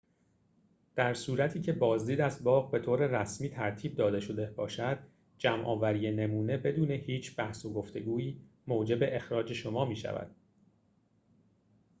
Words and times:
در 0.95 1.13
صورتی 1.13 1.61
که 1.61 1.71
بازدید 1.73 2.21
از 2.21 2.43
باغ 2.43 2.71
به 2.71 2.79
طور 2.79 3.21
رسمی 3.21 3.49
ترتیب 3.49 3.95
داده 3.95 4.19
شده 4.19 4.45
باشد 4.45 4.99
جمع‌آوری 5.37 6.11
نمونه 6.11 6.57
بدون 6.57 6.91
هیچ 6.91 7.35
بحث 7.35 7.65
و 7.65 7.73
گفتگویی 7.73 8.41
موجب 8.67 8.97
اخراج 9.01 9.53
شما 9.53 9.85
می‌شود 9.85 10.35